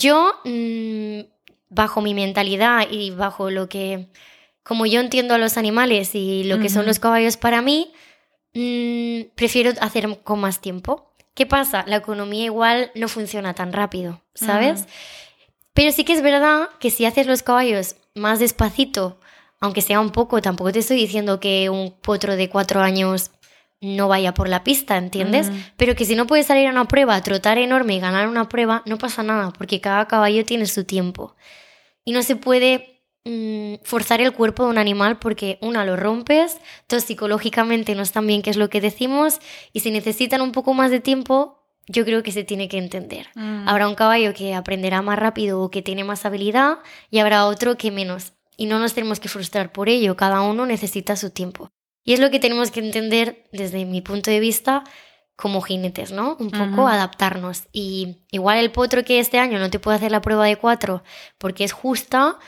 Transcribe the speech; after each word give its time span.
Yo, 0.00 0.32
mm, 0.44 1.20
bajo 1.68 2.00
mi 2.00 2.14
mentalidad 2.14 2.86
y 2.90 3.10
bajo 3.10 3.50
lo 3.50 3.68
que, 3.68 4.08
como 4.62 4.86
yo 4.86 5.00
entiendo 5.00 5.34
a 5.34 5.38
los 5.38 5.58
animales 5.58 6.14
y 6.14 6.44
lo 6.44 6.58
que 6.58 6.70
son 6.70 6.86
los 6.86 6.98
caballos 6.98 7.36
para 7.36 7.60
mí, 7.60 7.92
mm, 8.54 9.34
prefiero 9.34 9.72
hacer 9.80 10.22
con 10.22 10.40
más 10.40 10.60
tiempo. 10.60 11.12
¿Qué 11.34 11.46
pasa? 11.46 11.84
La 11.86 11.96
economía 11.96 12.44
igual 12.44 12.90
no 12.94 13.08
funciona 13.08 13.54
tan 13.54 13.72
rápido, 13.72 14.22
¿sabes? 14.34 14.86
Pero 15.74 15.92
sí 15.92 16.04
que 16.04 16.14
es 16.14 16.22
verdad 16.22 16.68
que 16.80 16.90
si 16.90 17.04
haces 17.04 17.26
los 17.26 17.42
caballos 17.42 17.96
más 18.14 18.40
despacito, 18.40 19.20
aunque 19.60 19.82
sea 19.82 20.00
un 20.00 20.10
poco, 20.10 20.40
tampoco 20.40 20.72
te 20.72 20.78
estoy 20.80 20.96
diciendo 20.96 21.38
que 21.40 21.68
un 21.68 21.92
potro 21.92 22.36
de 22.36 22.48
cuatro 22.48 22.80
años 22.80 23.30
no 23.80 24.08
vaya 24.08 24.34
por 24.34 24.48
la 24.48 24.62
pista, 24.62 24.98
¿entiendes? 24.98 25.50
Pero 25.76 25.94
que 25.94 26.04
si 26.04 26.14
no 26.14 26.26
puedes 26.26 26.46
salir 26.46 26.66
a 26.66 26.70
una 26.70 26.86
prueba, 26.86 27.20
trotar 27.22 27.58
enorme 27.58 27.94
y 27.94 28.00
ganar 28.00 28.28
una 28.28 28.48
prueba, 28.48 28.82
no 28.84 28.98
pasa 28.98 29.22
nada, 29.22 29.52
porque 29.52 29.80
cada 29.80 30.06
caballo 30.06 30.44
tiene 30.44 30.66
su 30.66 30.84
tiempo. 30.84 31.34
Y 32.04 32.12
no 32.12 32.22
se 32.22 32.36
puede 32.36 33.02
mm, 33.24 33.76
forzar 33.82 34.20
el 34.20 34.32
cuerpo 34.32 34.64
de 34.64 34.70
un 34.70 34.78
animal 34.78 35.18
porque, 35.18 35.58
una, 35.62 35.84
lo 35.86 35.96
rompes, 35.96 36.58
dos, 36.88 37.04
psicológicamente 37.04 37.94
no 37.94 38.02
están 38.02 38.26
bien, 38.26 38.42
que 38.42 38.50
es 38.50 38.58
lo 38.58 38.68
que 38.68 38.82
decimos, 38.82 39.40
y 39.72 39.80
si 39.80 39.90
necesitan 39.90 40.42
un 40.42 40.52
poco 40.52 40.74
más 40.74 40.90
de 40.90 41.00
tiempo, 41.00 41.64
yo 41.86 42.04
creo 42.04 42.22
que 42.22 42.32
se 42.32 42.44
tiene 42.44 42.68
que 42.68 42.76
entender. 42.76 43.28
Mm. 43.34 43.66
Habrá 43.66 43.88
un 43.88 43.94
caballo 43.94 44.34
que 44.34 44.54
aprenderá 44.54 45.00
más 45.00 45.18
rápido 45.18 45.62
o 45.62 45.70
que 45.70 45.80
tiene 45.80 46.04
más 46.04 46.26
habilidad, 46.26 46.80
y 47.10 47.20
habrá 47.20 47.46
otro 47.46 47.78
que 47.78 47.90
menos. 47.90 48.34
Y 48.58 48.66
no 48.66 48.78
nos 48.78 48.92
tenemos 48.92 49.20
que 49.20 49.30
frustrar 49.30 49.72
por 49.72 49.88
ello, 49.88 50.18
cada 50.18 50.42
uno 50.42 50.66
necesita 50.66 51.16
su 51.16 51.30
tiempo. 51.30 51.70
Y 52.04 52.14
es 52.14 52.20
lo 52.20 52.30
que 52.30 52.40
tenemos 52.40 52.70
que 52.70 52.80
entender 52.80 53.44
desde 53.52 53.84
mi 53.84 54.00
punto 54.00 54.30
de 54.30 54.40
vista 54.40 54.84
como 55.40 55.62
jinetes, 55.62 56.12
¿no? 56.12 56.36
Un 56.38 56.50
poco 56.50 56.86
adaptarnos. 56.86 57.64
Y 57.72 58.18
igual 58.30 58.58
el 58.58 58.70
potro 58.70 59.04
que 59.04 59.18
este 59.18 59.38
año 59.38 59.58
no 59.58 59.70
te 59.70 59.78
puede 59.78 59.96
hacer 59.96 60.12
la 60.12 60.20
prueba 60.20 60.46
de 60.46 60.56
cuatro 60.56 61.02
porque 61.38 61.64
es 61.64 61.72
justa, 61.72 62.38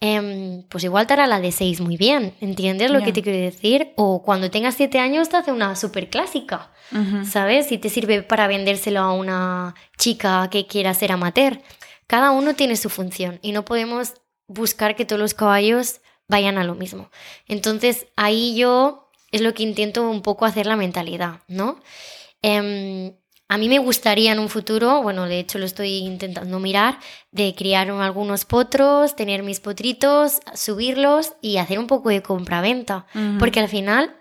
em, 0.00 0.62
pues 0.68 0.84
igual 0.84 1.06
te 1.06 1.14
hará 1.14 1.26
la 1.26 1.40
de 1.40 1.52
seis 1.52 1.80
muy 1.80 1.96
bien, 1.96 2.34
¿entiendes 2.40 2.90
lo 2.90 3.02
que 3.02 3.12
te 3.12 3.22
quiero 3.22 3.38
decir? 3.38 3.92
O 3.96 4.22
cuando 4.22 4.50
tengas 4.50 4.76
siete 4.76 4.98
años 4.98 5.28
te 5.28 5.36
hace 5.36 5.52
una 5.52 5.74
súper 5.76 6.08
clásica, 6.08 6.70
¿sabes? 7.24 7.72
Y 7.72 7.78
te 7.78 7.88
sirve 7.88 8.22
para 8.22 8.46
vendérselo 8.46 9.00
a 9.00 9.12
una 9.12 9.74
chica 9.98 10.48
que 10.50 10.66
quiera 10.66 10.94
ser 10.94 11.12
amateur. 11.12 11.60
Cada 12.06 12.30
uno 12.30 12.54
tiene 12.54 12.76
su 12.76 12.88
función 12.88 13.38
y 13.42 13.52
no 13.52 13.64
podemos 13.64 14.14
buscar 14.46 14.96
que 14.96 15.04
todos 15.04 15.20
los 15.20 15.34
caballos 15.34 16.00
vayan 16.32 16.56
a 16.58 16.64
lo 16.64 16.74
mismo. 16.74 17.10
Entonces 17.46 18.06
ahí 18.16 18.56
yo 18.56 19.10
es 19.30 19.42
lo 19.42 19.52
que 19.54 19.62
intento 19.62 20.10
un 20.10 20.22
poco 20.22 20.46
hacer 20.46 20.66
la 20.66 20.76
mentalidad, 20.76 21.40
¿no? 21.46 21.78
Em, 22.40 23.12
a 23.48 23.58
mí 23.58 23.68
me 23.68 23.78
gustaría 23.78 24.32
en 24.32 24.38
un 24.38 24.48
futuro, 24.48 25.02
bueno, 25.02 25.26
de 25.26 25.38
hecho 25.38 25.58
lo 25.58 25.66
estoy 25.66 25.98
intentando 25.98 26.58
mirar, 26.58 26.98
de 27.32 27.54
criar 27.54 27.90
algunos 27.90 28.46
potros, 28.46 29.14
tener 29.14 29.42
mis 29.42 29.60
potritos, 29.60 30.40
subirlos 30.54 31.34
y 31.42 31.58
hacer 31.58 31.78
un 31.78 31.86
poco 31.86 32.08
de 32.08 32.22
compra-venta, 32.22 33.06
porque 33.38 33.60
al 33.60 33.68
final 33.68 34.16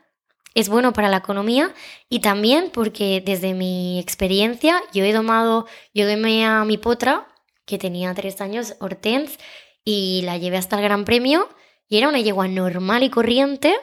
es 0.54 0.68
bueno 0.68 0.92
para 0.92 1.08
la 1.08 1.18
economía 1.18 1.74
y 2.10 2.20
también 2.20 2.72
porque 2.74 3.24
desde 3.26 3.54
mi 3.54 4.00
experiencia 4.00 4.82
yo 4.94 5.06
he 5.06 5.14
domado, 5.14 5.66
yo 5.94 6.10
domé 6.10 6.46
a 6.46 6.66
mi 6.66 6.78
potra, 6.78 7.26
que 7.66 7.78
tenía 7.78 8.14
tres 8.14 8.42
años, 8.42 8.76
Hortense, 8.82 9.40
y 9.86 10.24
la 10.26 10.38
llevé 10.38 10.58
hasta 10.58 10.76
el 10.76 10.84
Gran 10.84 11.06
Premio 11.06 11.48
y 11.92 11.98
era 11.98 12.08
una 12.08 12.22
yegua 12.22 12.48
normal 12.48 13.04
y 13.04 13.10
corriente 13.10 13.76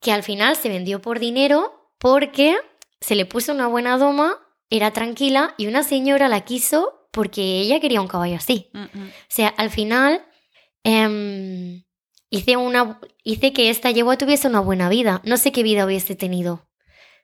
que 0.00 0.12
al 0.12 0.22
final 0.22 0.56
se 0.56 0.70
vendió 0.70 1.02
por 1.02 1.20
dinero 1.20 1.92
porque 1.98 2.56
se 3.02 3.14
le 3.14 3.26
puso 3.26 3.52
una 3.52 3.66
buena 3.66 3.98
doma, 3.98 4.38
era 4.70 4.92
tranquila 4.92 5.54
y 5.58 5.66
una 5.66 5.82
señora 5.82 6.28
la 6.28 6.40
quiso 6.46 7.06
porque 7.12 7.60
ella 7.60 7.80
quería 7.80 8.00
un 8.00 8.08
caballo 8.08 8.36
así. 8.36 8.70
O 8.72 8.88
sea, 9.28 9.48
al 9.48 9.68
final 9.68 10.24
em, 10.84 11.84
hice, 12.30 12.56
una, 12.56 12.98
hice 13.22 13.52
que 13.52 13.68
esta 13.68 13.90
yegua 13.90 14.16
tuviese 14.16 14.48
una 14.48 14.60
buena 14.60 14.88
vida. 14.88 15.20
No 15.22 15.36
sé 15.36 15.52
qué 15.52 15.62
vida 15.62 15.84
hubiese 15.84 16.16
tenido. 16.16 16.66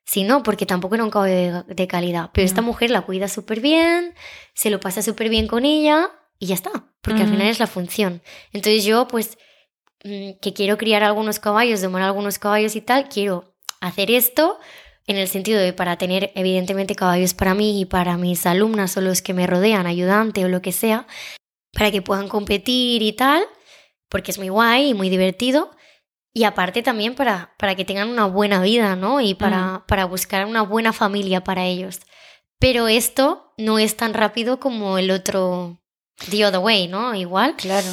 Si 0.04 0.22
no, 0.22 0.42
porque 0.42 0.66
tampoco 0.66 0.96
era 0.96 1.04
un 1.04 1.10
caballo 1.10 1.64
de, 1.66 1.86
calidad. 1.86 2.28
Pero 2.34 2.44
esta 2.44 2.60
mujer 2.60 2.90
la 2.90 3.02
cuida 3.02 3.26
súper 3.26 3.60
bien, 3.60 4.14
se 4.52 4.68
lo 4.68 4.80
pasa 4.80 5.00
súper 5.00 5.30
bien 5.30 5.46
con 5.46 5.64
ella 5.64 6.10
y 6.38 6.48
ya 6.48 6.56
está. 6.56 6.92
Porque 7.00 7.22
al 7.22 7.30
final 7.30 7.46
es 7.46 7.58
la 7.58 7.66
función. 7.66 8.20
Entonces 8.52 8.84
yo, 8.84 9.08
pues, 9.08 9.38
Mm, 9.38 9.51
que 10.02 10.52
quiero 10.54 10.78
criar 10.78 11.04
algunos 11.04 11.38
caballos, 11.38 11.80
domar 11.80 12.02
algunos 12.02 12.38
caballos 12.38 12.74
y 12.76 12.80
tal, 12.80 13.08
quiero 13.08 13.54
hacer 13.80 14.10
esto 14.10 14.58
en 15.06 15.16
el 15.16 15.28
sentido 15.28 15.60
de 15.60 15.72
para 15.72 15.96
tener 15.96 16.32
evidentemente 16.34 16.94
caballos 16.94 17.34
para 17.34 17.54
mí 17.54 17.80
y 17.80 17.84
para 17.84 18.16
mis 18.16 18.46
alumnas 18.46 18.96
o 18.96 19.00
los 19.00 19.22
que 19.22 19.34
me 19.34 19.46
rodean, 19.46 19.86
ayudante 19.86 20.44
o 20.44 20.48
lo 20.48 20.62
que 20.62 20.72
sea, 20.72 21.06
para 21.72 21.90
que 21.90 22.02
puedan 22.02 22.28
competir 22.28 23.02
y 23.02 23.12
tal, 23.12 23.42
porque 24.08 24.30
es 24.30 24.38
muy 24.38 24.48
guay 24.48 24.90
y 24.90 24.94
muy 24.94 25.08
divertido. 25.08 25.70
Y 26.34 26.44
aparte 26.44 26.82
también 26.82 27.14
para, 27.14 27.54
para 27.58 27.74
que 27.74 27.84
tengan 27.84 28.08
una 28.08 28.26
buena 28.26 28.62
vida, 28.62 28.96
¿no? 28.96 29.20
Y 29.20 29.34
para, 29.34 29.78
mm. 29.78 29.86
para 29.86 30.06
buscar 30.06 30.46
una 30.46 30.62
buena 30.62 30.92
familia 30.92 31.44
para 31.44 31.66
ellos. 31.66 32.00
Pero 32.58 32.88
esto 32.88 33.52
no 33.58 33.78
es 33.78 33.96
tan 33.96 34.14
rápido 34.14 34.58
como 34.58 34.96
el 34.96 35.10
otro 35.10 35.82
The 36.30 36.46
Other 36.46 36.60
Way, 36.60 36.88
¿no? 36.88 37.14
Igual. 37.14 37.56
Claro. 37.56 37.88